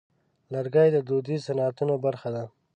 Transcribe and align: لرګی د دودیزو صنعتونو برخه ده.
لرګی 0.53 0.89
د 0.93 0.97
دودیزو 1.07 1.45
صنعتونو 1.47 1.95
برخه 2.05 2.29
ده. 2.35 2.43